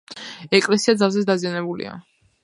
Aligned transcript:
ეკლესია 0.59 0.95
ძალზე 1.01 1.23
დაზიანებულია. 1.29 1.93